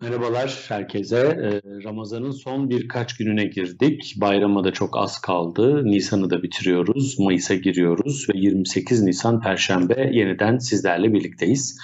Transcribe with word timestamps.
Merhabalar 0.00 0.64
herkese. 0.68 1.16
Ee, 1.16 1.84
Ramazan'ın 1.84 2.30
son 2.30 2.70
birkaç 2.70 3.16
gününe 3.16 3.44
girdik. 3.44 4.14
Bayrama 4.16 4.64
da 4.64 4.72
çok 4.72 4.96
az 4.96 5.20
kaldı. 5.20 5.84
Nisan'ı 5.84 6.30
da 6.30 6.42
bitiriyoruz. 6.42 7.18
Mayıs'a 7.18 7.54
giriyoruz 7.54 8.26
ve 8.28 8.38
28 8.38 9.02
Nisan 9.02 9.40
Perşembe 9.40 10.10
yeniden 10.12 10.58
sizlerle 10.58 11.12
birlikteyiz. 11.12 11.78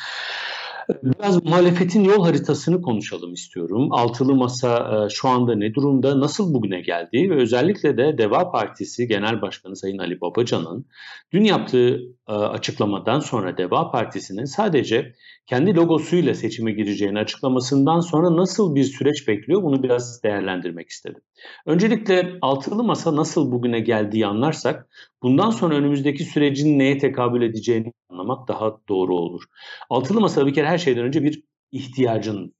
Biraz 0.88 1.44
muhalefetin 1.44 2.04
yol 2.04 2.24
haritasını 2.24 2.82
konuşalım 2.82 3.32
istiyorum. 3.32 3.92
Altılı 3.92 4.34
Masa 4.34 5.04
e, 5.06 5.08
şu 5.08 5.28
anda 5.28 5.54
ne 5.54 5.74
durumda, 5.74 6.20
nasıl 6.20 6.54
bugüne 6.54 6.80
geldi 6.80 7.30
ve 7.30 7.34
özellikle 7.34 7.96
de 7.96 8.18
Deva 8.18 8.50
Partisi 8.50 9.08
Genel 9.08 9.42
Başkanı 9.42 9.76
Sayın 9.76 9.98
Ali 9.98 10.20
Babacan'ın 10.20 10.86
dün 11.32 11.44
yaptığı 11.44 12.00
e, 12.28 12.32
açıklamadan 12.32 13.20
sonra 13.20 13.58
Deva 13.58 13.90
Partisi'nin 13.90 14.44
sadece 14.44 15.12
kendi 15.46 15.74
logosuyla 15.76 16.34
seçime 16.34 16.72
gireceğini 16.72 17.18
açıklamasından 17.18 18.00
sonra 18.00 18.36
nasıl 18.36 18.74
bir 18.74 18.84
süreç 18.84 19.28
bekliyor 19.28 19.62
bunu 19.62 19.82
biraz 19.82 20.22
değerlendirmek 20.22 20.88
istedim. 20.88 21.22
Öncelikle 21.66 22.38
altılı 22.42 22.84
masa 22.84 23.16
nasıl 23.16 23.52
bugüne 23.52 23.80
geldiği 23.80 24.26
anlarsak 24.26 24.88
bundan 25.22 25.50
sonra 25.50 25.74
önümüzdeki 25.74 26.24
sürecin 26.24 26.78
neye 26.78 26.98
tekabül 26.98 27.42
edeceğini 27.42 27.92
anlamak 28.12 28.48
daha 28.48 28.76
doğru 28.88 29.14
olur. 29.14 29.42
Altılı 29.90 30.20
masa 30.20 30.46
bir 30.46 30.54
kere 30.54 30.66
her 30.66 30.78
şeyden 30.78 31.04
önce 31.04 31.22
bir 31.22 31.42
ihtiyacın 31.72 32.54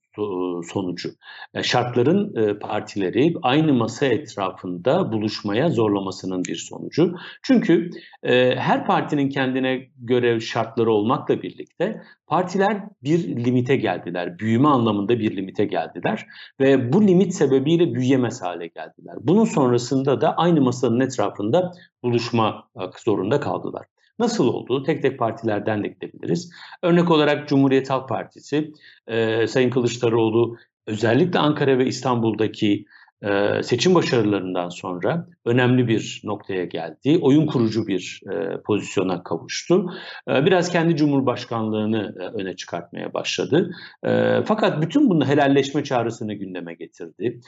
sonucu. 0.73 1.09
Şartların 1.63 2.35
e, 2.35 2.59
partileri 2.59 3.33
aynı 3.41 3.73
masa 3.73 4.05
etrafında 4.05 5.11
buluşmaya 5.11 5.69
zorlamasının 5.69 6.43
bir 6.45 6.55
sonucu. 6.55 7.15
Çünkü 7.43 7.89
e, 8.23 8.55
her 8.55 8.85
partinin 8.85 9.29
kendine 9.29 9.89
göre 9.97 10.39
şartları 10.39 10.91
olmakla 10.91 11.41
birlikte 11.41 12.01
partiler 12.27 12.83
bir 13.03 13.45
limite 13.45 13.75
geldiler. 13.75 14.39
Büyüme 14.39 14.67
anlamında 14.67 15.19
bir 15.19 15.35
limite 15.35 15.65
geldiler 15.65 16.25
ve 16.59 16.93
bu 16.93 17.07
limit 17.07 17.33
sebebiyle 17.33 17.93
büyüyemez 17.93 18.41
hale 18.41 18.67
geldiler. 18.67 19.15
Bunun 19.21 19.45
sonrasında 19.45 20.21
da 20.21 20.35
aynı 20.37 20.61
masanın 20.61 20.99
etrafında 20.99 21.71
buluşma 22.03 22.69
zorunda 23.05 23.39
kaldılar. 23.39 23.85
Nasıl 24.19 24.47
olduğu 24.47 24.83
tek 24.83 25.01
tek 25.01 25.19
partilerden 25.19 25.83
de 25.83 25.87
gidebiliriz. 25.87 26.51
Örnek 26.81 27.11
olarak 27.11 27.47
Cumhuriyet 27.47 27.89
Halk 27.89 28.09
Partisi, 28.09 28.71
e, 29.07 29.47
Sayın 29.47 29.69
Kılıçdaroğlu 29.69 30.57
özellikle 30.87 31.39
Ankara 31.39 31.77
ve 31.77 31.85
İstanbul'daki 31.85 32.85
seçim 33.63 33.95
başarılarından 33.95 34.69
sonra 34.69 35.27
önemli 35.45 35.87
bir 35.87 36.21
noktaya 36.23 36.65
geldi. 36.65 37.19
Oyun 37.21 37.45
kurucu 37.45 37.87
bir 37.87 38.21
pozisyona 38.65 39.23
kavuştu. 39.23 39.91
Biraz 40.27 40.71
kendi 40.71 40.95
cumhurbaşkanlığını 40.95 42.15
öne 42.33 42.55
çıkartmaya 42.55 43.13
başladı. 43.13 43.71
Fakat 44.45 44.81
bütün 44.81 45.09
bunu 45.09 45.25
helalleşme 45.27 45.83
çağrısını 45.83 46.33
gündeme 46.33 46.73
getirdi. 46.73 47.39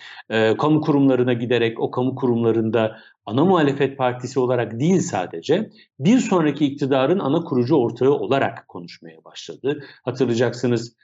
Kamu 0.58 0.82
kurumlarına 0.82 1.34
giderek 1.34 1.80
o 1.80 1.92
kamu 1.92 2.16
kurumlarında 2.16 2.98
ana 3.26 3.46
muhalefet 3.46 3.98
partisi 3.98 4.40
olarak 4.40 4.80
değil 4.80 5.00
sadece 5.00 5.70
bir 6.00 6.20
sonraki 6.20 6.66
iktidarın 6.66 7.20
ana 7.20 7.44
kurucu 7.44 7.76
ortağı 7.76 8.12
olarak 8.12 8.68
konuşmaya 8.68 9.24
başladı. 9.26 9.84
Hatırlayacaksınız 10.04 10.96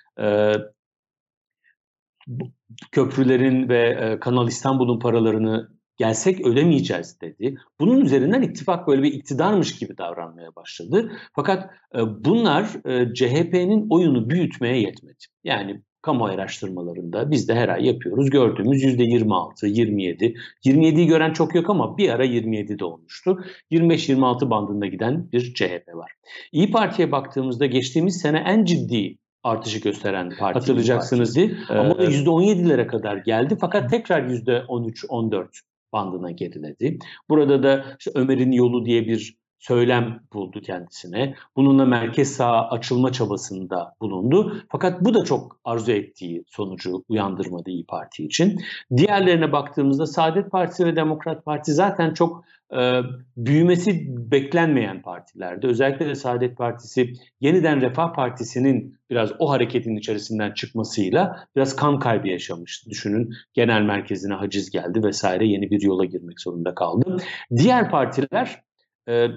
köprülerin 2.91 3.69
ve 3.69 3.89
e, 3.89 4.19
Kanal 4.19 4.47
İstanbul'un 4.47 4.99
paralarını 4.99 5.69
gelsek 5.97 6.45
ödemeyeceğiz 6.45 7.21
dedi. 7.21 7.55
Bunun 7.79 8.01
üzerinden 8.01 8.41
ittifak 8.41 8.87
böyle 8.87 9.03
bir 9.03 9.13
iktidarmış 9.13 9.75
gibi 9.75 9.97
davranmaya 9.97 10.55
başladı. 10.55 11.11
Fakat 11.35 11.69
e, 11.95 11.99
bunlar 12.25 12.63
e, 12.85 13.13
CHP'nin 13.13 13.87
oyunu 13.89 14.29
büyütmeye 14.29 14.81
yetmedi. 14.81 15.23
Yani 15.43 15.81
kamu 16.01 16.25
araştırmalarında 16.25 17.31
biz 17.31 17.49
de 17.49 17.55
her 17.55 17.69
ay 17.69 17.85
yapıyoruz. 17.85 18.29
Gördüğümüz 18.29 18.83
%26, 18.83 19.67
27. 19.67 20.33
27'yi 20.65 21.07
gören 21.07 21.33
çok 21.33 21.55
yok 21.55 21.69
ama 21.69 21.97
bir 21.97 22.09
ara 22.09 22.23
27 22.23 22.79
de 22.79 22.85
olmuştu. 22.85 23.43
25-26 23.71 24.49
bandında 24.49 24.85
giden 24.85 25.31
bir 25.31 25.53
CHP 25.53 25.95
var. 25.95 26.11
İyi 26.51 26.71
Parti'ye 26.71 27.11
baktığımızda 27.11 27.65
geçtiğimiz 27.65 28.21
sene 28.21 28.37
en 28.37 28.65
ciddi 28.65 29.17
artışı 29.43 29.79
gösteren 29.79 30.29
parti. 30.39 30.59
Hatırlayacaksınız 30.59 31.35
değil. 31.35 31.57
Ee, 31.69 31.73
Ama 31.73 31.97
da 31.97 32.03
%17'lere 32.05 32.87
kadar 32.87 33.17
geldi 33.17 33.57
fakat 33.61 33.89
tekrar 33.89 34.21
%13-14 34.21 35.47
bandına 35.93 36.31
geriledi. 36.31 36.99
Burada 37.29 37.63
da 37.63 37.85
işte 37.99 38.11
Ömer'in 38.15 38.51
yolu 38.51 38.85
diye 38.85 39.07
bir 39.07 39.40
söylem 39.61 40.19
buldu 40.33 40.61
kendisine. 40.61 41.35
Bununla 41.55 41.85
merkez 41.85 42.35
sağ 42.35 42.69
açılma 42.69 43.11
çabasında 43.11 43.95
bulundu. 44.01 44.57
Fakat 44.69 45.01
bu 45.01 45.13
da 45.13 45.23
çok 45.23 45.59
arzu 45.63 45.91
ettiği 45.91 46.43
sonucu 46.47 47.03
uyandırmadı 47.09 47.69
İyi 47.69 47.85
Parti 47.85 48.25
için. 48.25 48.61
Diğerlerine 48.97 49.51
baktığımızda 49.51 50.05
Saadet 50.05 50.51
Partisi 50.51 50.85
ve 50.85 50.95
Demokrat 50.95 51.45
Parti 51.45 51.73
zaten 51.73 52.13
çok 52.13 52.45
e, 52.73 53.01
büyümesi 53.37 54.05
beklenmeyen 54.31 55.01
partilerdi. 55.01 55.67
Özellikle 55.67 56.07
de 56.07 56.15
Saadet 56.15 56.57
Partisi 56.57 57.13
yeniden 57.41 57.81
Refah 57.81 58.13
Partisi'nin 58.13 58.97
biraz 59.09 59.31
o 59.39 59.49
hareketin 59.49 59.95
içerisinden 59.95 60.51
çıkmasıyla 60.51 61.47
biraz 61.55 61.75
kan 61.75 61.99
kaybı 61.99 62.27
yaşamıştı. 62.27 62.89
Düşünün 62.89 63.33
genel 63.53 63.81
merkezine 63.81 64.33
haciz 64.33 64.71
geldi 64.71 65.03
vesaire 65.03 65.47
yeni 65.47 65.71
bir 65.71 65.81
yola 65.81 66.05
girmek 66.05 66.39
zorunda 66.41 66.75
kaldı. 66.75 67.17
Diğer 67.57 67.91
partiler 67.91 68.61
e, 69.07 69.27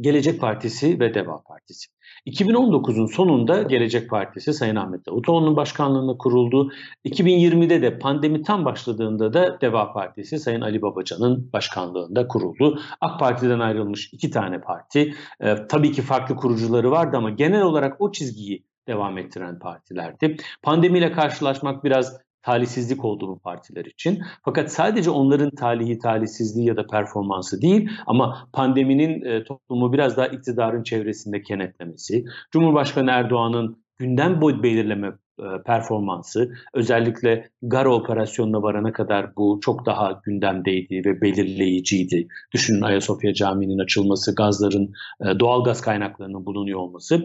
Gelecek 0.00 0.40
Partisi 0.40 1.00
ve 1.00 1.14
Deva 1.14 1.42
Partisi. 1.42 1.86
2019'un 2.26 3.06
sonunda 3.06 3.62
Gelecek 3.62 4.10
Partisi 4.10 4.52
Sayın 4.52 4.76
Ahmet 4.76 5.06
Davutoğlu'nun 5.06 5.56
başkanlığında 5.56 6.18
kuruldu. 6.18 6.72
2020'de 7.04 7.82
de 7.82 7.98
pandemi 7.98 8.42
tam 8.42 8.64
başladığında 8.64 9.32
da 9.32 9.60
Deva 9.60 9.92
Partisi 9.92 10.38
Sayın 10.38 10.60
Ali 10.60 10.82
Babacan'ın 10.82 11.52
başkanlığında 11.52 12.28
kuruldu. 12.28 12.80
AK 13.00 13.20
Parti'den 13.20 13.60
ayrılmış 13.60 14.10
iki 14.12 14.30
tane 14.30 14.60
parti. 14.60 15.14
Ee, 15.40 15.56
tabii 15.68 15.92
ki 15.92 16.02
farklı 16.02 16.36
kurucuları 16.36 16.90
vardı 16.90 17.16
ama 17.16 17.30
genel 17.30 17.62
olarak 17.62 18.00
o 18.00 18.12
çizgiyi 18.12 18.64
devam 18.88 19.18
ettiren 19.18 19.58
partilerdi. 19.58 20.36
Pandemiyle 20.62 21.12
karşılaşmak 21.12 21.84
biraz 21.84 22.18
talihsizlik 22.42 23.04
oldu 23.04 23.28
bu 23.28 23.38
partiler 23.38 23.84
için. 23.84 24.22
Fakat 24.44 24.72
sadece 24.72 25.10
onların 25.10 25.50
talihi, 25.50 25.98
talihsizliği 25.98 26.66
ya 26.66 26.76
da 26.76 26.86
performansı 26.86 27.62
değil 27.62 27.90
ama 28.06 28.48
pandeminin 28.52 29.24
e, 29.24 29.44
toplumu 29.44 29.92
biraz 29.92 30.16
daha 30.16 30.26
iktidarın 30.26 30.82
çevresinde 30.82 31.42
kenetlemesi, 31.42 32.24
Cumhurbaşkanı 32.50 33.10
Erdoğan'ın 33.10 33.82
gündem 33.98 34.40
boy 34.40 34.62
belirleme 34.62 35.12
e, 35.38 35.62
performansı 35.66 36.54
özellikle 36.74 37.50
Gara 37.62 37.94
operasyonuna 37.94 38.62
varana 38.62 38.92
kadar 38.92 39.36
bu 39.36 39.60
çok 39.62 39.86
daha 39.86 40.20
gündemdeydi 40.24 41.02
ve 41.04 41.20
belirleyiciydi. 41.20 42.28
Düşünün 42.52 42.82
Ayasofya 42.82 43.34
Camii'nin 43.34 43.78
açılması, 43.78 44.34
gazların, 44.34 44.92
e, 45.20 45.40
doğal 45.40 45.64
gaz 45.64 45.80
kaynaklarının 45.80 46.46
bulunuyor 46.46 46.80
olması. 46.80 47.24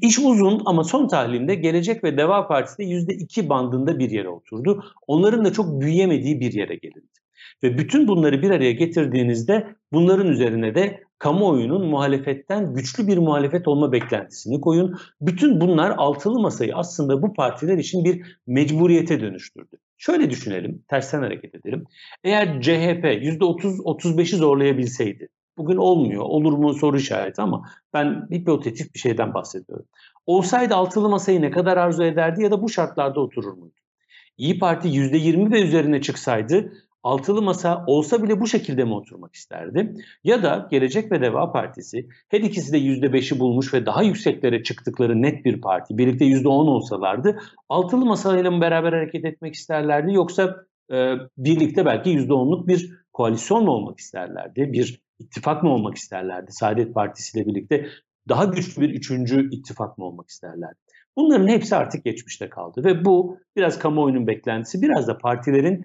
İş 0.00 0.18
uzun 0.18 0.62
ama 0.64 0.84
son 0.84 1.08
tahlilinde 1.08 1.54
Gelecek 1.54 2.04
ve 2.04 2.16
Deva 2.16 2.48
Partisi 2.48 2.78
de 2.78 2.84
%2 2.84 3.48
bandında 3.48 3.98
bir 3.98 4.10
yere 4.10 4.28
oturdu. 4.28 4.84
Onların 5.06 5.44
da 5.44 5.52
çok 5.52 5.80
büyüyemediği 5.80 6.40
bir 6.40 6.52
yere 6.52 6.74
gelindi. 6.74 7.18
Ve 7.62 7.78
bütün 7.78 8.08
bunları 8.08 8.42
bir 8.42 8.50
araya 8.50 8.72
getirdiğinizde 8.72 9.66
bunların 9.92 10.26
üzerine 10.26 10.74
de 10.74 11.00
kamuoyunun 11.18 11.86
muhalefetten 11.86 12.74
güçlü 12.74 13.06
bir 13.06 13.18
muhalefet 13.18 13.68
olma 13.68 13.92
beklentisini 13.92 14.60
koyun. 14.60 14.98
Bütün 15.20 15.60
bunlar 15.60 15.90
altılı 15.90 16.40
masayı 16.40 16.76
aslında 16.76 17.22
bu 17.22 17.32
partiler 17.32 17.78
için 17.78 18.04
bir 18.04 18.38
mecburiyete 18.46 19.20
dönüştürdü. 19.20 19.76
Şöyle 19.98 20.30
düşünelim, 20.30 20.82
tersten 20.88 21.22
hareket 21.22 21.54
edelim. 21.54 21.84
Eğer 22.24 22.60
CHP 22.60 23.04
%30-35'i 23.04 24.36
zorlayabilseydi, 24.36 25.28
Bugün 25.58 25.76
olmuyor. 25.76 26.22
Olur 26.22 26.52
mu 26.52 26.74
soru 26.74 26.96
işareti 26.96 27.42
ama 27.42 27.68
ben 27.94 28.28
hipotetik 28.32 28.94
bir 28.94 29.00
şeyden 29.00 29.34
bahsediyorum. 29.34 29.86
Olsaydı 30.26 30.74
altılı 30.74 31.08
masayı 31.08 31.42
ne 31.42 31.50
kadar 31.50 31.76
arzu 31.76 32.04
ederdi 32.04 32.42
ya 32.42 32.50
da 32.50 32.62
bu 32.62 32.68
şartlarda 32.68 33.20
oturur 33.20 33.52
muydu? 33.52 33.74
İyi 34.38 34.58
Parti 34.58 34.88
%20 34.88 35.52
ve 35.52 35.62
üzerine 35.62 36.00
çıksaydı 36.00 36.72
altılı 37.02 37.42
masa 37.42 37.84
olsa 37.86 38.22
bile 38.22 38.40
bu 38.40 38.46
şekilde 38.46 38.84
mi 38.84 38.94
oturmak 38.94 39.34
isterdi? 39.34 39.94
Ya 40.24 40.42
da 40.42 40.68
Gelecek 40.70 41.12
ve 41.12 41.20
Deva 41.20 41.52
Partisi 41.52 42.08
her 42.28 42.40
ikisi 42.40 42.72
de 42.72 42.78
%5'i 42.78 43.40
bulmuş 43.40 43.74
ve 43.74 43.86
daha 43.86 44.02
yükseklere 44.02 44.62
çıktıkları 44.62 45.22
net 45.22 45.44
bir 45.44 45.60
parti. 45.60 45.98
Birlikte 45.98 46.24
%10 46.24 46.48
olsalardı 46.48 47.38
altılı 47.68 48.06
masayla 48.06 48.50
mı 48.50 48.60
beraber 48.60 48.92
hareket 48.92 49.24
etmek 49.24 49.54
isterlerdi 49.54 50.12
yoksa 50.12 50.56
e, 50.92 51.14
birlikte 51.38 51.86
belki 51.86 52.10
%10'luk 52.10 52.66
bir 52.66 52.92
koalisyon 53.12 53.64
mu 53.64 53.70
olmak 53.70 53.98
isterlerdi? 53.98 54.72
Bir 54.72 55.00
ittifak 55.18 55.62
mı 55.62 55.70
olmak 55.70 55.96
isterlerdi? 55.96 56.52
Saadet 56.52 56.94
Partisi 56.94 57.38
ile 57.38 57.46
birlikte 57.46 57.88
daha 58.28 58.44
güçlü 58.44 58.82
bir 58.82 58.90
üçüncü 58.90 59.50
ittifak 59.50 59.98
mı 59.98 60.04
olmak 60.04 60.28
isterlerdi? 60.28 60.78
Bunların 61.16 61.48
hepsi 61.48 61.76
artık 61.76 62.04
geçmişte 62.04 62.48
kaldı 62.48 62.84
ve 62.84 63.04
bu 63.04 63.38
biraz 63.56 63.78
kamuoyunun 63.78 64.26
beklentisi, 64.26 64.82
biraz 64.82 65.08
da 65.08 65.18
partilerin 65.18 65.84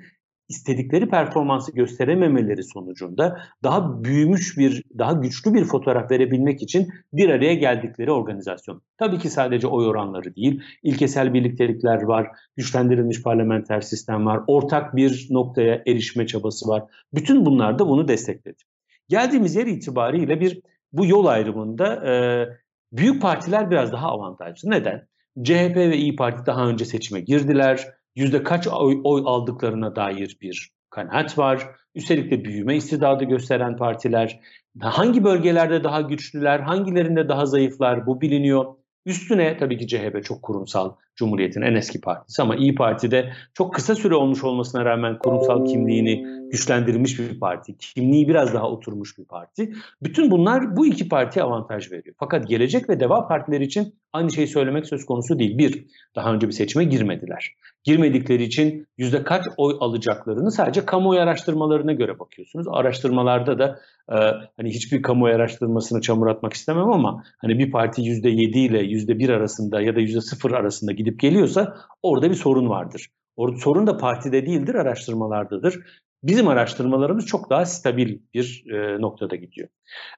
istedikleri 0.50 1.10
performansı 1.10 1.72
gösterememeleri 1.72 2.64
sonucunda 2.64 3.40
daha 3.64 4.04
büyümüş 4.04 4.58
bir, 4.58 4.84
daha 4.98 5.14
güçlü 5.14 5.54
bir 5.54 5.66
fotoğraf 5.66 6.12
verebilmek 6.12 6.62
için 6.62 6.90
bir 7.14 7.30
araya 7.30 7.54
geldikleri 7.54 8.12
organizasyon. 8.12 8.82
Tabii 8.98 9.20
ki 9.20 9.30
sadece 9.30 9.68
oy 9.68 9.88
oranları 9.88 10.36
değil, 10.36 10.62
ilkesel 10.84 11.34
birliktelikler 11.34 12.02
var, 12.02 12.28
güçlendirilmiş 12.58 13.24
parlamenter 13.24 13.82
sistem 13.82 14.26
var, 14.26 14.42
ortak 14.48 14.96
bir 14.96 15.28
noktaya 15.30 15.84
erişme 15.88 16.28
çabası 16.28 16.68
var. 16.68 16.84
Bütün 17.14 17.46
bunlar 17.46 17.80
da 17.80 17.88
bunu 17.88 18.08
destekledi. 18.08 18.64
Geldiğimiz 19.10 19.56
yer 19.56 19.68
itibariyle 19.68 20.40
bir 20.40 20.62
bu 20.94 21.06
yol 21.06 21.26
ayrımında 21.26 22.12
e, 22.12 22.14
büyük 22.92 23.22
partiler 23.22 23.72
biraz 23.72 23.92
daha 23.92 24.08
avantajlı. 24.08 24.70
Neden? 24.70 25.08
CHP 25.44 25.76
ve 25.76 25.98
İyi 25.98 26.16
Parti 26.16 26.46
daha 26.46 26.68
önce 26.68 26.86
seçime 26.86 27.20
girdiler 27.20 27.88
yüzde 28.16 28.44
kaç 28.44 28.68
oy, 28.68 29.02
oy 29.04 29.24
aldıklarına 29.26 29.96
dair 29.96 30.38
bir 30.42 30.72
kanaat 30.90 31.38
var. 31.38 31.68
Üstelik 31.96 32.32
de 32.32 32.46
büyüme 32.46 32.76
istidadı 32.76 33.24
gösteren 33.24 33.78
partiler. 33.78 34.40
Hangi 34.80 35.24
bölgelerde 35.24 35.84
daha 35.84 36.02
güçlüler, 36.02 36.60
hangilerinde 36.60 37.30
daha 37.30 37.46
zayıflar 37.46 38.06
bu 38.06 38.22
biliniyor. 38.22 38.66
Üstüne 39.06 39.58
tabii 39.58 39.78
ki 39.78 39.88
CHP 39.88 40.24
çok 40.24 40.42
kurumsal, 40.42 40.96
Cumhuriyet'in 41.16 41.62
en 41.62 41.76
eski 41.76 42.02
partisi 42.02 42.42
ama 42.42 42.56
İyi 42.56 42.76
Parti'de 42.76 43.34
çok 43.54 43.74
kısa 43.74 43.96
süre 43.96 44.16
olmuş 44.16 44.44
olmasına 44.44 44.86
rağmen 44.86 45.18
kurumsal 45.18 45.66
kimliğini 45.66 46.26
güçlendirilmiş 46.52 47.20
bir 47.20 47.40
parti, 47.40 47.78
kimliği 47.78 48.28
biraz 48.28 48.54
daha 48.54 48.70
oturmuş 48.70 49.18
bir 49.18 49.26
parti. 49.26 49.74
Bütün 50.04 50.32
bunlar 50.32 50.76
bu 50.76 50.86
iki 50.86 51.10
partiye 51.10 51.46
avantaj 51.46 51.92
veriyor. 51.92 52.16
Fakat 52.20 52.48
Gelecek 52.48 52.90
ve 52.90 53.00
Deva 53.00 53.28
partileri 53.28 53.64
için 53.64 53.96
aynı 54.14 54.32
şeyi 54.32 54.48
söylemek 54.48 54.86
söz 54.86 55.06
konusu 55.06 55.40
değil. 55.40 55.58
Bir, 55.58 55.86
daha 56.16 56.34
önce 56.34 56.48
bir 56.48 56.54
seçime 56.54 56.84
girmediler. 56.84 57.56
Girmedikleri 57.84 58.44
için 58.44 58.88
yüzde 58.98 59.24
kaç 59.24 59.46
oy 59.58 59.78
alacaklarını 59.80 60.52
sadece 60.52 60.86
kamuoyu 60.86 61.20
araştırmalarına 61.20 61.94
göre 61.94 62.20
bakıyorsunuz. 62.20 62.68
Araştırmalarda 62.72 63.60
da 63.60 63.80
e, 64.10 64.16
hani 64.58 64.70
hiçbir 64.70 65.02
kamuoyu 65.02 65.36
araştırmasını 65.36 66.02
çamur 66.02 66.28
atmak 66.28 66.54
istemem 66.54 66.92
ama 66.92 67.24
hani 67.38 67.60
bir 67.60 67.72
parti 67.72 68.02
yüzde 68.02 68.30
yedi 68.30 68.60
ile 68.60 68.80
yüzde 68.80 69.20
bir 69.20 69.30
arasında 69.30 69.82
ya 69.82 69.96
da 69.96 70.00
yüzde 70.00 70.22
sıfır 70.22 70.52
arasında 70.52 70.92
gidip 71.04 71.20
geliyorsa 71.20 71.78
orada 72.04 72.30
bir 72.30 72.36
sorun 72.36 72.70
vardır. 72.70 73.10
Orada 73.36 73.58
sorun 73.58 73.88
da 73.88 73.98
partide 73.98 74.46
değildir, 74.46 74.76
araştırmalardadır. 74.76 75.80
Bizim 76.24 76.48
araştırmalarımız 76.48 77.26
çok 77.26 77.50
daha 77.50 77.66
stabil 77.66 78.20
bir 78.34 78.64
e, 78.74 79.02
noktada 79.02 79.36
gidiyor. 79.36 79.70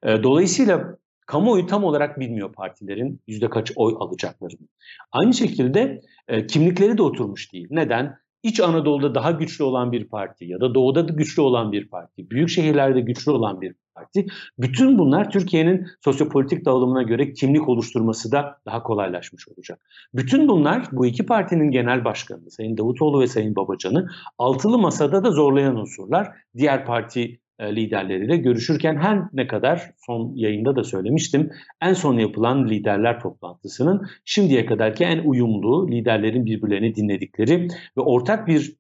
E, 0.04 0.24
dolayısıyla 0.24 0.98
kamuoyu 1.28 1.68
tam 1.68 1.84
olarak 1.84 2.20
bilmiyor 2.20 2.54
partilerin 2.54 3.22
yüzde 3.28 3.50
kaç 3.50 3.72
oy 3.76 3.96
alacaklarını. 4.00 4.68
Aynı 5.12 5.34
şekilde 5.34 6.02
e, 6.28 6.48
kimlikleri 6.48 6.98
de 6.98 7.02
oturmuş 7.02 7.54
değil. 7.54 7.68
Neden? 7.72 8.18
İç 8.46 8.60
Anadolu'da 8.60 9.16
daha 9.16 9.32
güçlü 9.32 9.64
olan 9.64 9.92
bir 9.92 10.08
parti 10.08 10.46
ya 10.46 10.62
da 10.62 10.76
doğuda 10.76 11.08
da 11.08 11.14
güçlü 11.14 11.42
olan 11.42 11.72
bir 11.72 11.88
parti, 11.88 12.30
büyük 12.30 12.50
şehirlerde 12.50 13.02
güçlü 13.02 13.32
olan 13.32 13.62
bir 13.62 13.76
Parti. 13.96 14.26
Bütün 14.60 14.98
bunlar 14.98 15.32
Türkiye'nin 15.32 15.88
sosyopolitik 16.04 16.66
dağılımına 16.66 17.04
göre 17.04 17.34
kimlik 17.34 17.70
oluşturması 17.70 18.32
da 18.32 18.58
daha 18.66 18.84
kolaylaşmış 18.84 19.48
olacak. 19.48 19.80
Bütün 20.14 20.48
bunlar 20.48 20.88
bu 20.92 21.06
iki 21.06 21.26
partinin 21.26 21.72
genel 21.72 22.06
başkanı 22.06 22.52
Sayın 22.52 22.78
Davutoğlu 22.78 23.22
ve 23.22 23.28
Sayın 23.28 23.56
Babacan'ı 23.56 24.10
altılı 24.38 24.78
masada 24.78 25.24
da 25.24 25.32
zorlayan 25.32 25.76
unsurlar. 25.76 26.28
Diğer 26.58 26.86
parti 26.86 27.40
liderleriyle 27.62 28.38
görüşürken 28.38 28.96
her 28.96 29.20
ne 29.34 29.48
kadar 29.48 29.92
son 30.06 30.36
yayında 30.36 30.76
da 30.76 30.84
söylemiştim 30.84 31.52
en 31.82 31.94
son 31.94 32.18
yapılan 32.18 32.70
liderler 32.70 33.20
toplantısının 33.20 34.08
şimdiye 34.26 34.66
kadarki 34.66 35.04
en 35.04 35.20
uyumlu 35.20 35.92
liderlerin 35.92 36.46
birbirlerini 36.46 36.96
dinledikleri 36.96 37.68
ve 37.98 38.02
ortak 38.02 38.48
bir 38.48 38.76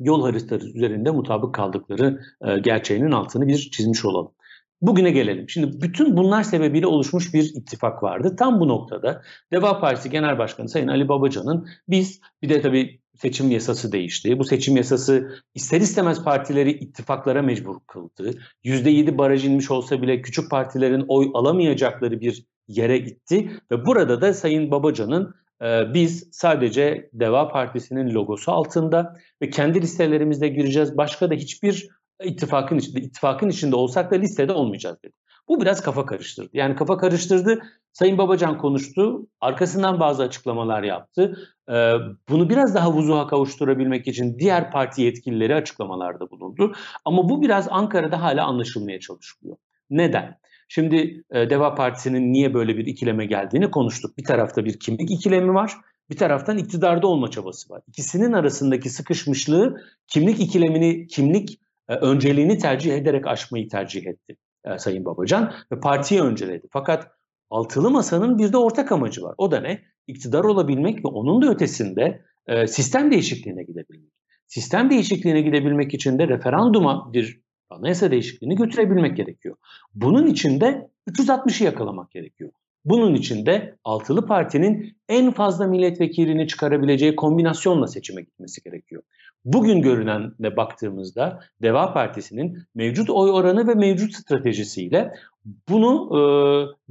yol 0.00 0.22
haritası 0.22 0.68
üzerinde 0.68 1.10
mutabık 1.10 1.54
kaldıkları 1.54 2.20
e, 2.46 2.58
gerçeğinin 2.58 3.10
altını 3.10 3.48
bir 3.48 3.56
çizmiş 3.56 4.04
olalım. 4.04 4.32
Bugüne 4.82 5.10
gelelim. 5.10 5.48
Şimdi 5.48 5.80
bütün 5.82 6.16
bunlar 6.16 6.42
sebebiyle 6.42 6.86
oluşmuş 6.86 7.34
bir 7.34 7.42
ittifak 7.54 8.02
vardı. 8.02 8.36
Tam 8.38 8.60
bu 8.60 8.68
noktada 8.68 9.22
Deva 9.52 9.80
Partisi 9.80 10.10
Genel 10.10 10.38
Başkanı 10.38 10.68
Sayın 10.68 10.88
Ali 10.88 11.08
Babacan'ın 11.08 11.68
biz 11.88 12.20
bir 12.42 12.48
de 12.48 12.60
tabii 12.60 13.00
seçim 13.16 13.50
yasası 13.50 13.92
değişti. 13.92 14.38
Bu 14.38 14.44
seçim 14.44 14.76
yasası 14.76 15.42
ister 15.54 15.80
istemez 15.80 16.24
partileri 16.24 16.70
ittifaklara 16.70 17.42
mecbur 17.42 17.76
kıldı. 17.86 18.34
%7 18.64 19.18
baraj 19.18 19.44
inmiş 19.44 19.70
olsa 19.70 20.02
bile 20.02 20.22
küçük 20.22 20.50
partilerin 20.50 21.04
oy 21.08 21.30
alamayacakları 21.34 22.20
bir 22.20 22.44
yere 22.68 22.98
itti. 22.98 23.50
Ve 23.70 23.86
burada 23.86 24.20
da 24.20 24.34
Sayın 24.34 24.70
Babacan'ın 24.70 25.34
e, 25.62 25.94
biz 25.94 26.28
sadece 26.32 27.10
Deva 27.12 27.48
Partisi'nin 27.48 28.14
logosu 28.14 28.52
altında 28.52 29.16
ve 29.42 29.50
kendi 29.50 29.82
listelerimizde 29.82 30.48
gireceğiz. 30.48 30.96
Başka 30.96 31.30
da 31.30 31.34
hiçbir 31.34 31.88
ittifakın 32.24 32.78
içinde, 32.78 33.00
ittifakın 33.00 33.48
içinde 33.48 33.76
olsak 33.76 34.10
da 34.10 34.16
listede 34.16 34.52
olmayacağız 34.52 35.02
dedi. 35.02 35.12
Bu 35.48 35.60
biraz 35.60 35.82
kafa 35.82 36.06
karıştırdı. 36.06 36.50
Yani 36.52 36.76
kafa 36.76 36.96
karıştırdı. 36.96 37.62
Sayın 37.92 38.18
Babacan 38.18 38.58
konuştu. 38.58 39.26
Arkasından 39.40 40.00
bazı 40.00 40.22
açıklamalar 40.22 40.82
yaptı. 40.82 41.38
Ee, 41.70 41.94
bunu 42.28 42.50
biraz 42.50 42.74
daha 42.74 42.92
vuzuha 42.92 43.26
kavuşturabilmek 43.26 44.08
için 44.08 44.38
diğer 44.38 44.70
parti 44.70 45.02
yetkilileri 45.02 45.54
açıklamalarda 45.54 46.30
bulundu. 46.30 46.72
Ama 47.04 47.28
bu 47.28 47.42
biraz 47.42 47.68
Ankara'da 47.70 48.22
hala 48.22 48.46
anlaşılmaya 48.46 49.00
çalışılıyor. 49.00 49.56
Neden? 49.90 50.38
Şimdi 50.68 51.24
e, 51.30 51.50
Deva 51.50 51.74
Partisi'nin 51.74 52.32
niye 52.32 52.54
böyle 52.54 52.76
bir 52.76 52.86
ikileme 52.86 53.26
geldiğini 53.26 53.70
konuştuk. 53.70 54.18
Bir 54.18 54.24
tarafta 54.24 54.64
bir 54.64 54.78
kimlik 54.78 55.10
ikilemi 55.10 55.54
var. 55.54 55.72
Bir 56.10 56.16
taraftan 56.16 56.58
iktidarda 56.58 57.06
olma 57.06 57.30
çabası 57.30 57.72
var. 57.72 57.82
İkisinin 57.86 58.32
arasındaki 58.32 58.90
sıkışmışlığı 58.90 59.76
kimlik 60.08 60.40
ikilemini, 60.40 61.06
kimlik 61.06 61.60
önceliğini 61.94 62.58
tercih 62.58 62.94
ederek 62.94 63.26
aşmayı 63.26 63.68
tercih 63.68 64.06
etti 64.06 64.36
e, 64.64 64.78
Sayın 64.78 65.04
Babacan 65.04 65.52
ve 65.72 65.80
partiyi 65.80 66.22
önceledi. 66.22 66.66
Fakat 66.72 67.10
altılı 67.50 67.90
masanın 67.90 68.38
bir 68.38 68.52
de 68.52 68.56
ortak 68.56 68.92
amacı 68.92 69.22
var. 69.22 69.34
O 69.38 69.50
da 69.50 69.60
ne? 69.60 69.82
İktidar 70.06 70.44
olabilmek 70.44 71.04
ve 71.04 71.08
onun 71.08 71.42
da 71.42 71.50
ötesinde 71.50 72.22
e, 72.46 72.66
sistem 72.66 73.10
değişikliğine 73.10 73.62
gidebilmek. 73.62 74.12
Sistem 74.46 74.90
değişikliğine 74.90 75.40
gidebilmek 75.40 75.94
için 75.94 76.18
de 76.18 76.28
referanduma 76.28 77.12
bir 77.12 77.40
anayasa 77.70 78.10
değişikliğini 78.10 78.56
götürebilmek 78.56 79.16
gerekiyor. 79.16 79.56
Bunun 79.94 80.26
için 80.26 80.60
de 80.60 80.90
360'ı 81.10 81.64
yakalamak 81.66 82.10
gerekiyor. 82.10 82.50
Bunun 82.84 83.14
için 83.14 83.46
de 83.46 83.78
altılı 83.84 84.26
partinin 84.26 84.96
en 85.08 85.30
fazla 85.30 85.66
milletvekilini 85.66 86.48
çıkarabileceği 86.48 87.16
kombinasyonla 87.16 87.86
seçime 87.86 88.22
gitmesi 88.22 88.62
gerekiyor. 88.62 89.02
Bugün 89.44 89.82
görünenle 89.82 90.56
baktığımızda 90.56 91.40
Deva 91.62 91.92
Partisi'nin 91.92 92.58
mevcut 92.74 93.10
oy 93.10 93.30
oranı 93.30 93.68
ve 93.68 93.74
mevcut 93.74 94.14
stratejisiyle 94.14 95.14
bunu 95.68 96.08
e, 96.10 96.20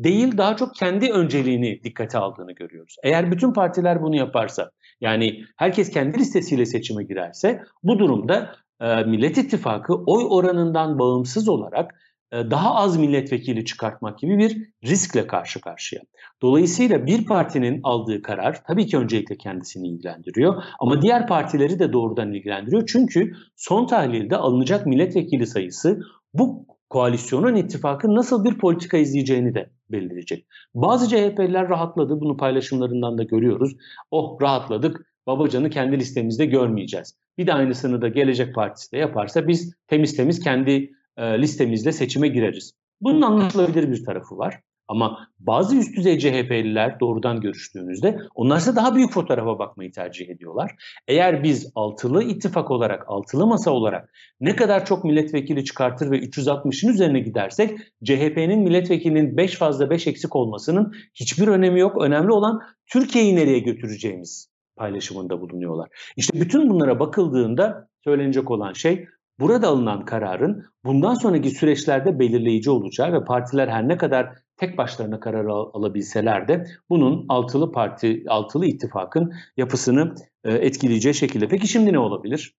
değil 0.04 0.38
daha 0.38 0.56
çok 0.56 0.76
kendi 0.76 1.12
önceliğini 1.12 1.84
dikkate 1.84 2.18
aldığını 2.18 2.52
görüyoruz. 2.52 2.96
Eğer 3.04 3.32
bütün 3.32 3.54
partiler 3.54 4.02
bunu 4.02 4.16
yaparsa 4.16 4.72
yani 5.02 5.44
herkes 5.56 5.90
kendi 5.92 6.20
listesiyle 6.20 6.66
seçime 6.66 7.04
girerse 7.04 7.64
bu 7.84 8.00
durumda 8.00 8.56
e, 8.82 9.04
Millet 9.04 9.38
İttifakı 9.38 9.96
oy 9.96 10.24
oranından 10.30 11.00
bağımsız 11.00 11.50
olarak 11.50 11.96
daha 12.32 12.76
az 12.76 12.98
milletvekili 12.98 13.66
çıkartmak 13.66 14.20
gibi 14.20 14.38
bir 14.38 14.58
riskle 14.84 15.28
karşı 15.28 15.62
karşıya. 15.62 16.02
Dolayısıyla 16.42 17.06
bir 17.06 17.26
partinin 17.26 17.80
aldığı 17.84 18.22
karar 18.22 18.64
tabii 18.68 18.86
ki 18.86 18.98
öncelikle 18.98 19.38
kendisini 19.38 19.88
ilgilendiriyor 19.88 20.64
ama 20.80 21.02
diğer 21.02 21.28
partileri 21.28 21.80
de 21.80 21.94
doğrudan 21.94 22.34
ilgilendiriyor. 22.34 22.84
Çünkü 22.88 23.34
son 23.56 23.88
tahlilde 23.88 24.38
alınacak 24.38 24.86
milletvekili 24.86 25.48
sayısı 25.48 26.00
bu 26.34 26.66
koalisyonun 26.90 27.56
ittifakın 27.56 28.16
nasıl 28.16 28.46
bir 28.46 28.58
politika 28.58 28.98
izleyeceğini 28.98 29.56
de 29.56 29.70
belirleyecek. 29.92 30.46
Bazı 30.74 31.10
CHP'liler 31.10 31.70
rahatladı. 31.70 32.22
Bunu 32.22 32.38
paylaşımlarından 32.38 33.18
da 33.18 33.24
görüyoruz. 33.24 33.76
Oh 34.12 34.42
rahatladık. 34.42 35.08
Babacan'ı 35.28 35.70
kendi 35.70 36.00
listemizde 36.00 36.46
görmeyeceğiz. 36.46 37.14
Bir 37.38 37.48
de 37.48 37.54
aynısını 37.54 38.02
da 38.02 38.08
Gelecek 38.08 38.56
Partisi 38.56 38.92
de 38.92 38.98
yaparsa 38.98 39.48
biz 39.48 39.74
temiz 39.88 40.18
temiz 40.18 40.40
kendi 40.40 40.92
e, 41.18 41.42
listemizle 41.42 41.92
seçime 41.92 42.28
gireriz. 42.28 42.74
Bunun 43.02 43.22
anlaşılabilir 43.22 43.92
bir 43.92 44.06
tarafı 44.06 44.38
var. 44.38 44.62
Ama 44.88 45.28
bazı 45.40 45.76
üst 45.76 45.98
düzey 45.98 46.20
CHP'liler 46.20 47.00
doğrudan 47.00 47.42
görüştüğünüzde 47.42 48.20
onlarsa 48.36 48.76
daha 48.76 48.96
büyük 48.96 49.12
fotoğrafa 49.12 49.60
bakmayı 49.60 49.92
tercih 49.92 50.30
ediyorlar. 50.30 50.76
Eğer 51.08 51.44
biz 51.44 51.72
altılı 51.76 52.24
ittifak 52.24 52.72
olarak, 52.72 53.04
altılı 53.08 53.48
masa 53.48 53.72
olarak 53.72 54.14
ne 54.42 54.56
kadar 54.56 54.86
çok 54.86 55.04
milletvekili 55.04 55.66
çıkartır 55.66 56.12
ve 56.12 56.20
360'ın 56.20 56.94
üzerine 56.94 57.20
gidersek 57.20 57.78
CHP'nin 58.04 58.60
milletvekilinin 58.60 59.38
5 59.38 59.56
fazla 59.56 59.90
5 59.90 60.08
eksik 60.08 60.36
olmasının 60.36 60.94
hiçbir 61.14 61.48
önemi 61.48 61.80
yok. 61.80 62.02
Önemli 62.02 62.32
olan 62.32 62.62
Türkiye'yi 62.86 63.36
nereye 63.36 63.60
götüreceğimiz 63.60 64.50
paylaşımında 64.76 65.42
bulunuyorlar. 65.42 65.90
İşte 66.16 66.42
bütün 66.42 66.70
bunlara 66.70 67.00
bakıldığında 67.00 67.90
söylenecek 68.04 68.52
olan 68.52 68.74
şey 68.74 69.08
burada 69.40 69.68
alınan 69.68 70.06
kararın 70.06 70.66
bundan 70.86 71.14
sonraki 71.14 71.50
süreçlerde 71.50 72.20
belirleyici 72.20 72.70
olacağı 72.70 73.14
ve 73.14 73.24
partiler 73.24 73.68
her 73.68 73.88
ne 73.88 73.98
kadar 73.98 74.30
tek 74.58 74.78
başlarına 74.78 75.20
karar 75.20 75.46
al- 75.46 75.70
alabilseler 75.74 76.48
de 76.48 76.66
bunun 76.90 77.26
altılı 77.30 77.72
parti, 77.72 78.24
altılı 78.28 78.66
ittifakın 78.66 79.34
yapısını 79.58 80.16
e, 80.44 80.54
etkileyeceği 80.54 81.16
şekilde. 81.16 81.48
Peki 81.48 81.68
şimdi 81.68 81.94
ne 81.94 82.00
olabilir? 82.00 82.56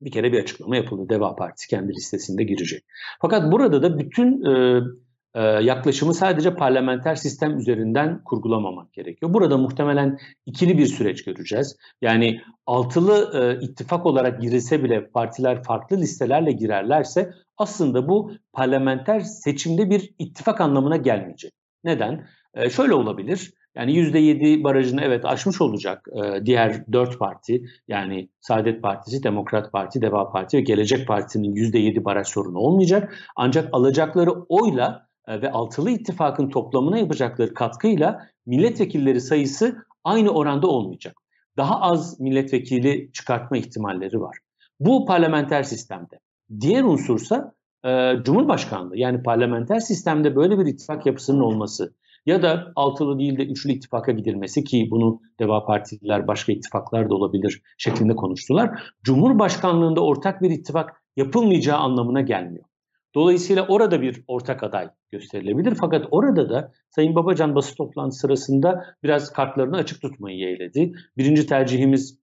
Bir 0.00 0.10
kere 0.10 0.32
bir 0.32 0.40
açıklama 0.40 0.76
yapıldı. 0.76 1.08
Deva 1.08 1.36
Partisi 1.36 1.68
kendi 1.68 1.92
listesinde 1.92 2.44
girecek. 2.44 2.84
Fakat 3.20 3.52
burada 3.52 3.82
da 3.82 3.98
bütün 3.98 4.44
e, 4.44 4.82
e, 5.34 5.42
yaklaşımı 5.42 6.14
sadece 6.14 6.54
parlamenter 6.54 7.14
sistem 7.14 7.58
üzerinden 7.58 8.24
kurgulamamak 8.24 8.92
gerekiyor. 8.92 9.34
Burada 9.34 9.58
muhtemelen 9.58 10.18
ikili 10.46 10.78
bir 10.78 10.86
süreç 10.86 11.24
göreceğiz. 11.24 11.76
Yani 12.02 12.40
altılı 12.66 13.30
e, 13.34 13.64
ittifak 13.64 14.06
olarak 14.06 14.40
girilse 14.40 14.84
bile 14.84 15.08
partiler 15.10 15.62
farklı 15.62 15.96
listelerle 15.96 16.52
girerlerse 16.52 17.30
aslında 17.58 18.08
bu 18.08 18.32
parlamenter 18.52 19.20
seçimde 19.20 19.90
bir 19.90 20.14
ittifak 20.18 20.60
anlamına 20.60 20.96
gelmeyecek. 20.96 21.52
Neden? 21.84 22.26
E, 22.54 22.70
şöyle 22.70 22.94
olabilir. 22.94 23.52
Yani 23.76 23.92
%7 23.92 24.64
barajını 24.64 25.00
evet 25.02 25.24
aşmış 25.24 25.60
olacak 25.60 26.08
e, 26.24 26.46
diğer 26.46 26.92
dört 26.92 27.18
parti 27.18 27.62
yani 27.88 28.28
Saadet 28.40 28.82
Partisi, 28.82 29.22
Demokrat 29.22 29.72
Parti, 29.72 30.02
Deva 30.02 30.30
Parti 30.30 30.56
ve 30.56 30.60
Gelecek 30.60 31.06
Partisi'nin 31.08 31.54
%7 31.54 32.04
baraj 32.04 32.26
sorunu 32.26 32.58
olmayacak. 32.58 33.16
Ancak 33.36 33.68
alacakları 33.72 34.30
oyla 34.48 35.05
ve 35.28 35.52
altılı 35.52 35.90
ittifakın 35.90 36.48
toplamına 36.48 36.98
yapacakları 36.98 37.54
katkıyla 37.54 38.28
milletvekilleri 38.46 39.20
sayısı 39.20 39.76
aynı 40.04 40.30
oranda 40.30 40.66
olmayacak. 40.66 41.16
Daha 41.56 41.80
az 41.80 42.20
milletvekili 42.20 43.10
çıkartma 43.12 43.56
ihtimalleri 43.56 44.20
var. 44.20 44.36
Bu 44.80 45.06
parlamenter 45.06 45.62
sistemde. 45.62 46.20
Diğer 46.60 46.82
unsursa 46.82 47.54
e, 47.84 48.12
Cumhurbaşkanlığı 48.22 48.96
yani 48.96 49.22
parlamenter 49.22 49.80
sistemde 49.80 50.36
böyle 50.36 50.58
bir 50.58 50.66
ittifak 50.66 51.06
yapısının 51.06 51.40
olması 51.40 51.94
ya 52.26 52.42
da 52.42 52.72
altılı 52.76 53.18
değil 53.18 53.38
de 53.38 53.46
üçlü 53.46 53.72
ittifaka 53.72 54.12
gidilmesi 54.12 54.64
ki 54.64 54.88
bunu 54.90 55.20
Deva 55.40 55.64
Partililer 55.64 56.26
başka 56.26 56.52
ittifaklar 56.52 57.10
da 57.10 57.14
olabilir 57.14 57.62
şeklinde 57.78 58.16
konuştular. 58.16 58.82
Cumhurbaşkanlığında 59.02 60.00
ortak 60.00 60.42
bir 60.42 60.50
ittifak 60.50 61.02
yapılmayacağı 61.16 61.78
anlamına 61.78 62.20
gelmiyor. 62.20 62.64
Dolayısıyla 63.16 63.66
orada 63.68 64.02
bir 64.02 64.22
ortak 64.28 64.62
aday 64.62 64.88
gösterilebilir. 65.10 65.74
Fakat 65.74 66.06
orada 66.10 66.50
da 66.50 66.72
Sayın 66.90 67.14
Babacan 67.14 67.54
basın 67.54 67.76
toplantısı 67.76 68.20
sırasında 68.20 68.84
biraz 69.02 69.32
kartlarını 69.32 69.76
açık 69.76 70.02
tutmayı 70.02 70.38
yeğledi. 70.38 70.92
Birinci 71.16 71.46
tercihimiz 71.46 72.18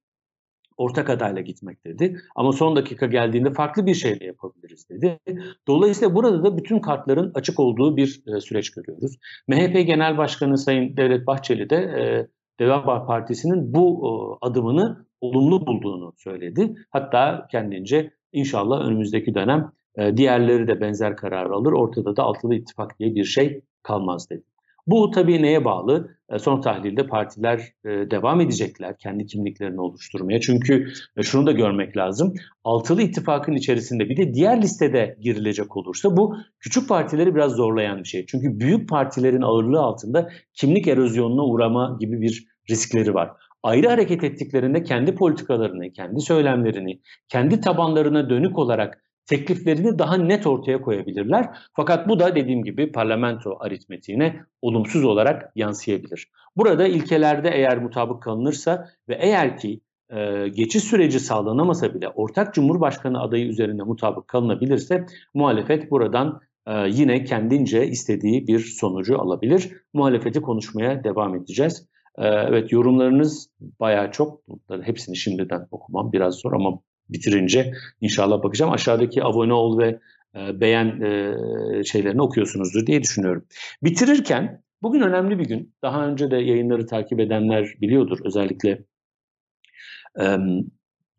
ortak 0.77 1.09
adayla 1.09 1.41
gitmek 1.41 1.85
dedi. 1.85 2.17
Ama 2.35 2.51
son 2.51 2.75
dakika 2.75 3.05
geldiğinde 3.05 3.53
farklı 3.53 3.85
bir 3.85 3.93
şeyle 3.93 4.25
yapabiliriz 4.25 4.89
dedi. 4.89 5.19
Dolayısıyla 5.67 6.15
burada 6.15 6.43
da 6.43 6.57
bütün 6.57 6.79
kartların 6.79 7.31
açık 7.35 7.59
olduğu 7.59 7.97
bir 7.97 8.21
e, 8.27 8.41
süreç 8.41 8.71
görüyoruz. 8.71 9.17
MHP 9.47 9.87
Genel 9.87 10.17
Başkanı 10.17 10.57
Sayın 10.57 10.97
Devlet 10.97 11.27
Bahçeli 11.27 11.69
de 11.69 11.75
e, 11.75 12.27
Deva 12.59 13.05
Partisi'nin 13.05 13.73
bu 13.73 14.01
e, 14.03 14.09
adımını 14.45 15.05
olumlu 15.21 15.67
bulduğunu 15.67 16.13
söyledi. 16.17 16.75
Hatta 16.89 17.47
kendince 17.51 18.13
inşallah 18.31 18.85
önümüzdeki 18.85 19.35
dönem 19.35 19.71
e, 19.97 20.17
diğerleri 20.17 20.67
de 20.67 20.81
benzer 20.81 21.15
karar 21.15 21.45
alır. 21.45 21.71
Ortada 21.71 22.15
da 22.15 22.23
altılı 22.23 22.55
ittifak 22.55 22.99
diye 22.99 23.15
bir 23.15 23.23
şey 23.23 23.61
kalmaz 23.83 24.29
dedi. 24.29 24.43
Bu 24.87 25.11
tabii 25.11 25.41
neye 25.41 25.65
bağlı? 25.65 26.17
E, 26.29 26.39
son 26.39 26.61
tahlilde 26.61 27.07
partiler 27.07 27.59
e, 27.85 27.89
devam 27.89 28.41
edecekler 28.41 28.97
kendi 28.97 29.25
kimliklerini 29.25 29.81
oluşturmaya. 29.81 30.39
Çünkü 30.39 30.87
şunu 31.21 31.47
da 31.47 31.51
görmek 31.51 31.97
lazım. 31.97 32.33
Altılı 32.63 33.01
ittifakın 33.01 33.53
içerisinde 33.53 34.09
bir 34.09 34.17
de 34.17 34.33
diğer 34.33 34.61
listede 34.61 35.17
girilecek 35.21 35.77
olursa 35.77 36.17
bu 36.17 36.37
küçük 36.59 36.89
partileri 36.89 37.35
biraz 37.35 37.51
zorlayan 37.51 37.99
bir 37.99 38.07
şey. 38.07 38.25
Çünkü 38.25 38.59
büyük 38.59 38.89
partilerin 38.89 39.41
ağırlığı 39.41 39.79
altında 39.79 40.29
kimlik 40.53 40.87
erozyonuna 40.87 41.45
uğrama 41.45 41.97
gibi 41.99 42.21
bir 42.21 42.47
riskleri 42.69 43.13
var 43.13 43.31
ayrı 43.63 43.87
hareket 43.87 44.23
ettiklerinde 44.23 44.83
kendi 44.83 45.15
politikalarını, 45.15 45.91
kendi 45.91 46.21
söylemlerini, 46.21 47.01
kendi 47.29 47.61
tabanlarına 47.61 48.29
dönük 48.29 48.57
olarak 48.57 49.02
tekliflerini 49.25 49.99
daha 49.99 50.17
net 50.17 50.47
ortaya 50.47 50.81
koyabilirler. 50.81 51.49
Fakat 51.73 52.09
bu 52.09 52.19
da 52.19 52.35
dediğim 52.35 52.63
gibi 52.63 52.91
parlamento 52.91 53.57
aritmetiğine 53.59 54.43
olumsuz 54.61 55.05
olarak 55.05 55.51
yansıyabilir. 55.55 56.31
Burada 56.55 56.87
ilkelerde 56.87 57.49
eğer 57.49 57.77
mutabık 57.77 58.23
kalınırsa 58.23 58.87
ve 59.09 59.17
eğer 59.21 59.57
ki 59.57 59.81
e, 60.09 60.47
geçiş 60.47 60.83
süreci 60.83 61.19
sağlanamasa 61.19 61.93
bile 61.93 62.09
ortak 62.09 62.53
cumhurbaşkanı 62.53 63.21
adayı 63.21 63.45
üzerinde 63.45 63.83
mutabık 63.83 64.27
kalınabilirse 64.27 65.05
muhalefet 65.33 65.91
buradan 65.91 66.39
e, 66.67 66.73
yine 66.89 67.23
kendince 67.23 67.87
istediği 67.87 68.47
bir 68.47 68.59
sonucu 68.59 69.21
alabilir. 69.21 69.71
Muhalefeti 69.93 70.41
konuşmaya 70.41 71.03
devam 71.03 71.35
edeceğiz. 71.35 71.87
E, 72.17 72.27
evet 72.27 72.71
yorumlarınız 72.71 73.49
bayağı 73.79 74.11
çok. 74.11 74.47
Bunları 74.47 74.83
hepsini 74.83 75.17
şimdiden 75.17 75.67
okumam 75.71 76.11
biraz 76.11 76.35
zor 76.35 76.53
ama 76.53 76.79
bitirince 77.09 77.73
inşallah 78.01 78.43
bakacağım. 78.43 78.71
Aşağıdaki 78.71 79.23
abone 79.23 79.53
ol 79.53 79.79
ve 79.79 79.99
e, 80.35 80.61
beğen 80.61 81.01
e, 81.01 81.83
şeylerini 81.83 82.21
okuyorsunuzdur 82.21 82.85
diye 82.85 83.01
düşünüyorum. 83.03 83.45
Bitirirken 83.83 84.63
bugün 84.81 85.01
önemli 85.01 85.39
bir 85.39 85.45
gün. 85.45 85.73
Daha 85.81 86.07
önce 86.07 86.31
de 86.31 86.35
yayınları 86.35 86.87
takip 86.87 87.19
edenler 87.19 87.73
biliyordur. 87.81 88.19
Özellikle 88.23 88.83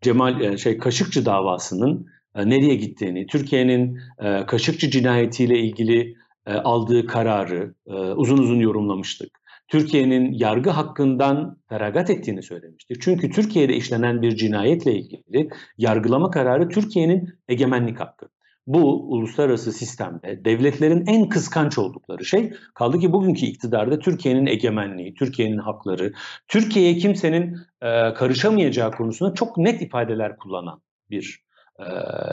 Cemal 0.03 0.41
e, 0.41 0.57
şey 0.59 0.79
Kaşıkçı 0.79 1.27
davasının 1.27 2.07
nereye 2.37 2.75
gittiğini, 2.75 3.27
Türkiye'nin 3.27 3.99
Kaşıkçı 4.47 4.91
cinayetiyle 4.91 5.59
ilgili 5.59 6.17
aldığı 6.47 7.07
kararı 7.07 7.75
uzun 8.17 8.39
uzun 8.39 8.61
yorumlamıştık. 8.61 9.44
Türkiye'nin 9.75 10.33
yargı 10.33 10.71
hakkından 10.71 11.57
feragat 11.69 12.11
ettiğini 12.11 12.43
söylemiştir. 12.43 12.99
Çünkü 13.01 13.31
Türkiye'de 13.31 13.77
işlenen 13.77 14.23
bir 14.23 14.37
cinayetle 14.37 14.95
ilgili 14.95 15.49
yargılama 15.79 16.31
kararı 16.31 16.69
Türkiye'nin 16.69 17.29
egemenlik 17.49 18.01
hakkı. 18.01 18.29
Bu 18.67 19.13
uluslararası 19.13 19.73
sistemde 19.73 20.45
devletlerin 20.45 21.07
en 21.07 21.29
kıskanç 21.29 21.79
oldukları 21.79 22.25
şey 22.25 22.53
kaldı 22.75 22.99
ki 22.99 23.13
bugünkü 23.13 23.47
iktidarda 23.47 23.99
Türkiye'nin 23.99 24.47
egemenliği, 24.47 25.15
Türkiye'nin 25.15 25.59
hakları, 25.59 26.13
Türkiye'ye 26.49 26.97
kimsenin 26.97 27.57
e, 27.83 28.15
karışamayacağı 28.15 28.93
konusunda 28.93 29.35
çok 29.35 29.59
net 29.59 29.83
ifadeler 29.83 30.37
kullanan 30.37 30.83
bir 31.11 31.45
e, 31.79 31.85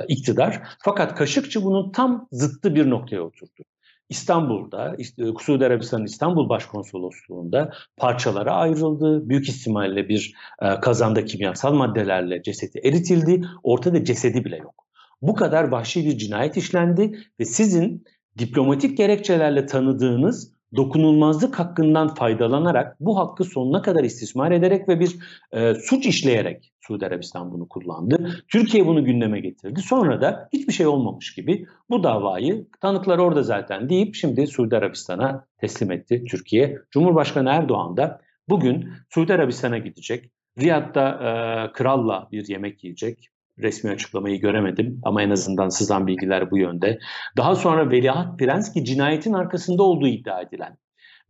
iktidar. 0.07 0.62
Fakat 0.79 1.15
Kaşıkçı 1.15 1.63
bunun 1.63 1.91
tam 1.91 2.27
zıttı 2.31 2.75
bir 2.75 2.89
noktaya 2.89 3.21
oturdu. 3.21 3.63
İstanbul'da, 4.12 4.96
işte, 4.98 5.24
Suudi 5.39 5.65
Arabistan'ın 5.65 6.06
İstanbul 6.06 6.50
Başkonsolosluğu'nda 6.50 7.74
parçalara 7.98 8.51
ayrıldı. 8.51 9.30
Büyük 9.30 9.50
ihtimalle 9.50 10.10
bir 10.10 10.34
e, 10.62 10.80
kazanda 10.80 11.25
kimyasal 11.25 11.74
maddelerle 11.74 12.44
cesedi 12.44 12.80
eritildi. 12.84 13.41
Ortada 13.63 14.03
cesedi 14.03 14.46
bile 14.46 14.58
yok. 14.58 14.86
Bu 15.22 15.36
kadar 15.36 15.63
vahşi 15.63 16.06
bir 16.06 16.18
cinayet 16.18 16.58
işlendi 16.58 17.20
ve 17.39 17.46
sizin 17.46 18.03
diplomatik 18.38 18.98
gerekçelerle 18.98 19.65
tanıdığınız 19.65 20.53
dokunulmazlık 20.75 21.60
hakkından 21.60 22.16
faydalanarak 22.16 22.98
bu 23.00 23.18
hakkı 23.18 23.44
sonuna 23.44 23.82
kadar 23.82 24.04
istismar 24.04 24.51
ederek 24.51 24.90
ve 24.90 25.00
bir 25.00 25.16
e, 25.51 25.74
suç 25.75 26.06
işleyerek 26.06 26.74
Suudi 26.82 27.06
Arabistan 27.06 27.51
bunu 27.51 27.68
kullandı. 27.68 28.44
Türkiye 28.48 28.88
bunu 28.88 29.06
gündeme 29.06 29.40
getirdi. 29.40 29.82
Sonra 29.82 30.22
da 30.22 30.50
hiçbir 30.54 30.74
şey 30.74 30.88
olmamış 30.88 31.34
gibi 31.34 31.66
bu 31.90 32.04
davayı 32.04 32.68
tanıklar 32.82 33.18
orada 33.18 33.44
zaten 33.44 33.90
deyip 33.90 34.16
şimdi 34.16 34.48
Suudi 34.48 34.78
Arabistan'a 34.78 35.46
teslim 35.58 35.92
etti 35.92 36.24
Türkiye. 36.30 36.78
Cumhurbaşkanı 36.92 37.50
Erdoğan 37.50 37.98
da 37.98 38.22
bugün 38.50 38.90
Suudi 39.10 39.34
Arabistan'a 39.34 39.78
gidecek. 39.78 40.32
Riyad'da 40.60 41.10
e, 41.10 41.32
kralla 41.74 42.28
bir 42.32 42.48
yemek 42.48 42.84
yiyecek 42.84 43.30
resmi 43.62 43.91
açıklamayı 43.91 44.41
göremedim 44.41 45.00
ama 45.03 45.22
en 45.22 45.30
azından 45.30 45.70
sızan 45.70 46.08
bilgiler 46.08 46.51
bu 46.51 46.58
yönde. 46.58 47.00
Daha 47.38 47.56
sonra 47.56 47.91
Veliaht 47.91 48.39
Prens 48.39 48.74
ki 48.74 48.86
cinayetin 48.86 49.34
arkasında 49.34 49.84
olduğu 49.84 50.08
iddia 50.08 50.41
edilen 50.41 50.77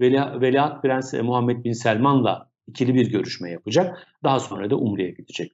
Veli, 0.02 0.42
Veliaht 0.42 0.82
Prens 0.82 1.14
Muhammed 1.14 1.64
Bin 1.64 1.74
Selman'la 1.74 2.50
ikili 2.68 2.94
bir 2.94 3.12
görüşme 3.12 3.52
yapacak. 3.52 4.08
Daha 4.24 4.40
sonra 4.40 4.70
da 4.70 4.76
Umre'ye 4.76 5.12
gidecek. 5.12 5.52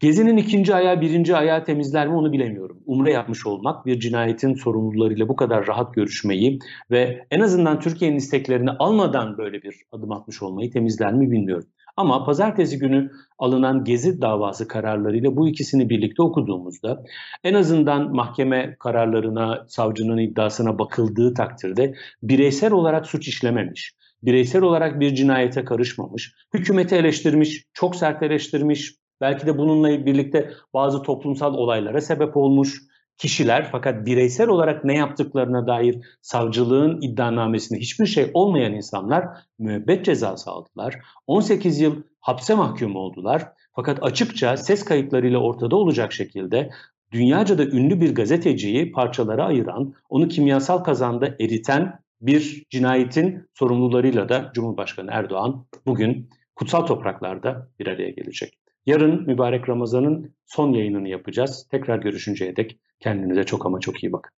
Gezi'nin 0.00 0.36
ikinci 0.36 0.74
ayağı 0.74 1.00
birinci 1.00 1.36
ayağı 1.36 1.64
temizler 1.64 2.08
mi 2.08 2.14
onu 2.14 2.32
bilemiyorum. 2.32 2.82
Umre 2.86 3.12
yapmış 3.12 3.46
olmak 3.46 3.86
bir 3.86 4.00
cinayetin 4.00 4.54
sorumlularıyla 4.54 5.28
bu 5.28 5.36
kadar 5.36 5.66
rahat 5.66 5.94
görüşmeyi 5.94 6.58
ve 6.90 7.26
en 7.30 7.40
azından 7.40 7.80
Türkiye'nin 7.80 8.16
isteklerini 8.16 8.70
almadan 8.70 9.38
böyle 9.38 9.62
bir 9.62 9.74
adım 9.92 10.12
atmış 10.12 10.42
olmayı 10.42 10.70
temizler 10.70 11.12
mi 11.12 11.30
bilmiyorum. 11.30 11.68
Ama 11.96 12.24
pazartesi 12.24 12.78
günü 12.78 13.10
alınan 13.38 13.84
Gezi 13.84 14.20
davası 14.22 14.68
kararlarıyla 14.68 15.36
bu 15.36 15.48
ikisini 15.48 15.90
birlikte 15.90 16.22
okuduğumuzda 16.22 17.02
en 17.44 17.54
azından 17.54 18.14
mahkeme 18.14 18.76
kararlarına, 18.78 19.64
savcının 19.68 20.18
iddiasına 20.18 20.78
bakıldığı 20.78 21.34
takdirde 21.34 21.94
bireysel 22.22 22.72
olarak 22.72 23.06
suç 23.06 23.28
işlememiş, 23.28 23.92
bireysel 24.22 24.62
olarak 24.62 25.00
bir 25.00 25.14
cinayete 25.14 25.64
karışmamış, 25.64 26.34
hükümeti 26.54 26.94
eleştirmiş, 26.94 27.64
çok 27.74 27.96
sert 27.96 28.22
eleştirmiş, 28.22 28.94
belki 29.20 29.46
de 29.46 29.58
bununla 29.58 30.06
birlikte 30.06 30.50
bazı 30.74 31.02
toplumsal 31.02 31.54
olaylara 31.54 32.00
sebep 32.00 32.36
olmuş, 32.36 32.82
kişiler 33.18 33.68
fakat 33.72 34.06
bireysel 34.06 34.48
olarak 34.48 34.84
ne 34.84 34.94
yaptıklarına 34.94 35.66
dair 35.66 36.18
savcılığın 36.22 37.00
iddianamesinde 37.00 37.80
hiçbir 37.80 38.06
şey 38.06 38.30
olmayan 38.34 38.72
insanlar 38.72 39.28
müebbet 39.58 40.04
cezası 40.04 40.50
aldılar. 40.50 40.98
18 41.26 41.80
yıl 41.80 42.02
hapse 42.20 42.54
mahkum 42.54 42.96
oldular. 42.96 43.48
Fakat 43.72 43.98
açıkça 44.02 44.56
ses 44.56 44.84
kayıtlarıyla 44.84 45.38
ortada 45.38 45.76
olacak 45.76 46.12
şekilde 46.12 46.70
dünyaca 47.12 47.58
da 47.58 47.64
ünlü 47.64 48.00
bir 48.00 48.14
gazeteciyi 48.14 48.92
parçalara 48.92 49.44
ayıran, 49.44 49.94
onu 50.08 50.28
kimyasal 50.28 50.78
kazanda 50.78 51.26
eriten 51.40 51.98
bir 52.20 52.64
cinayetin 52.70 53.48
sorumlularıyla 53.54 54.28
da 54.28 54.50
Cumhurbaşkanı 54.54 55.10
Erdoğan 55.12 55.66
bugün 55.86 56.30
kutsal 56.54 56.86
topraklarda 56.86 57.68
bir 57.78 57.86
araya 57.86 58.10
gelecek. 58.10 58.65
Yarın 58.86 59.26
mübarek 59.26 59.68
Ramazan'ın 59.68 60.34
son 60.46 60.72
yayınını 60.72 61.08
yapacağız. 61.08 61.68
Tekrar 61.70 61.98
görüşünceye 61.98 62.56
dek 62.56 62.78
kendinize 63.00 63.44
çok 63.44 63.66
ama 63.66 63.80
çok 63.80 64.02
iyi 64.04 64.12
bakın. 64.12 64.32